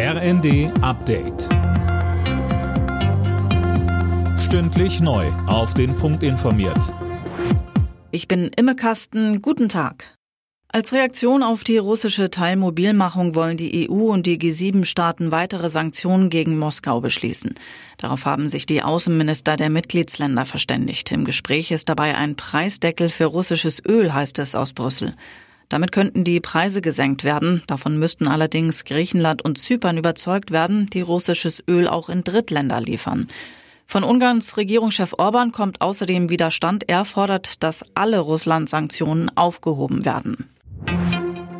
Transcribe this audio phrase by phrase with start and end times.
[0.00, 1.48] RND Update.
[4.38, 5.26] Stündlich neu.
[5.48, 6.94] Auf den Punkt informiert.
[8.12, 9.42] Ich bin Imme Kasten.
[9.42, 10.16] Guten Tag.
[10.68, 16.60] Als Reaktion auf die russische Teilmobilmachung wollen die EU und die G7-Staaten weitere Sanktionen gegen
[16.60, 17.56] Moskau beschließen.
[17.96, 21.10] Darauf haben sich die Außenminister der Mitgliedsländer verständigt.
[21.10, 25.14] Im Gespräch ist dabei ein Preisdeckel für russisches Öl, heißt es aus Brüssel.
[25.68, 27.62] Damit könnten die Preise gesenkt werden.
[27.66, 33.28] Davon müssten allerdings Griechenland und Zypern überzeugt werden, die russisches Öl auch in Drittländer liefern.
[33.86, 36.88] Von Ungarns Regierungschef Orban kommt außerdem Widerstand.
[36.88, 40.48] Er fordert, dass alle Russland-Sanktionen aufgehoben werden.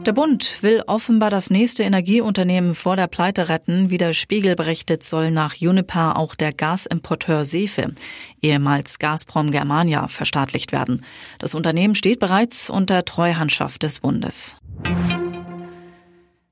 [0.07, 3.91] Der Bund will offenbar das nächste Energieunternehmen vor der Pleite retten.
[3.91, 7.95] Wie der Spiegel berichtet, soll nach Uniper auch der Gasimporteur Sefe,
[8.41, 11.05] ehemals Gazprom Germania, verstaatlicht werden.
[11.39, 14.56] Das Unternehmen steht bereits unter Treuhandschaft des Bundes.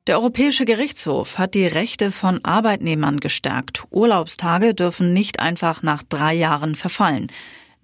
[0.06, 3.84] Der Europäische Gerichtshof hat die Rechte von Arbeitnehmern gestärkt.
[3.90, 7.26] Urlaubstage dürfen nicht einfach nach drei Jahren verfallen.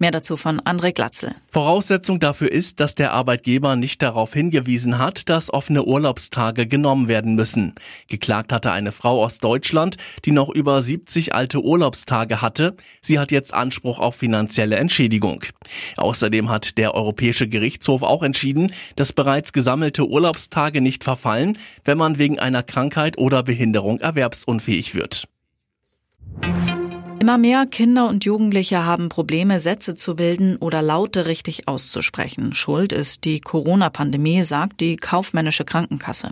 [0.03, 1.33] Mehr dazu von André Glatzel.
[1.47, 7.35] Voraussetzung dafür ist, dass der Arbeitgeber nicht darauf hingewiesen hat, dass offene Urlaubstage genommen werden
[7.35, 7.73] müssen.
[8.09, 12.75] Geklagt hatte eine Frau aus Deutschland, die noch über 70 alte Urlaubstage hatte.
[13.01, 15.45] Sie hat jetzt Anspruch auf finanzielle Entschädigung.
[15.95, 22.17] Außerdem hat der Europäische Gerichtshof auch entschieden, dass bereits gesammelte Urlaubstage nicht verfallen, wenn man
[22.17, 25.29] wegen einer Krankheit oder Behinderung erwerbsunfähig wird.
[27.23, 32.51] Immer mehr Kinder und Jugendliche haben Probleme, Sätze zu bilden oder Laute richtig auszusprechen.
[32.51, 36.31] Schuld ist die Corona-Pandemie, sagt die kaufmännische Krankenkasse.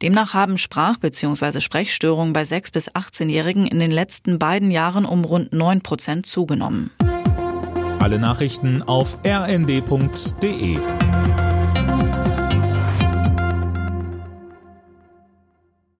[0.00, 1.60] Demnach haben Sprach- bzw.
[1.60, 6.92] Sprechstörungen bei 6- bis 18-Jährigen in den letzten beiden Jahren um rund 9 Prozent zugenommen.
[7.98, 10.78] Alle Nachrichten auf rnd.de